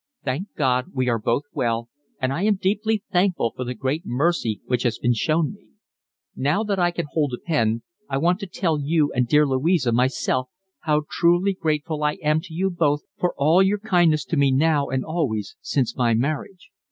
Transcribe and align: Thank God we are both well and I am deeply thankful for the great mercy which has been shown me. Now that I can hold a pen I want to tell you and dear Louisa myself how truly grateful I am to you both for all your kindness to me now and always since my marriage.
Thank 0.25 0.55
God 0.55 0.93
we 0.95 1.09
are 1.09 1.19
both 1.19 1.43
well 1.53 1.87
and 2.19 2.33
I 2.33 2.41
am 2.41 2.55
deeply 2.55 3.03
thankful 3.11 3.53
for 3.55 3.63
the 3.63 3.75
great 3.75 4.01
mercy 4.03 4.59
which 4.65 4.81
has 4.81 4.97
been 4.97 5.13
shown 5.13 5.53
me. 5.53 5.67
Now 6.35 6.63
that 6.63 6.79
I 6.79 6.89
can 6.89 7.05
hold 7.11 7.33
a 7.35 7.37
pen 7.39 7.83
I 8.09 8.17
want 8.17 8.39
to 8.39 8.47
tell 8.47 8.79
you 8.81 9.11
and 9.13 9.27
dear 9.27 9.45
Louisa 9.45 9.91
myself 9.91 10.49
how 10.79 11.03
truly 11.07 11.53
grateful 11.53 12.03
I 12.03 12.13
am 12.23 12.41
to 12.41 12.53
you 12.55 12.71
both 12.71 13.03
for 13.19 13.35
all 13.37 13.61
your 13.61 13.77
kindness 13.77 14.25
to 14.25 14.37
me 14.37 14.51
now 14.51 14.87
and 14.89 15.05
always 15.05 15.55
since 15.61 15.95
my 15.95 16.15
marriage. 16.15 16.71